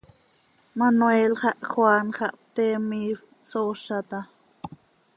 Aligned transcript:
Manuel 0.79 1.33
xah, 1.41 1.59
Juan 1.71 2.05
xah, 2.17 2.35
pte 2.39 2.65
miifp, 2.87 3.21
sooza 3.49 3.97
taa. 4.09 4.27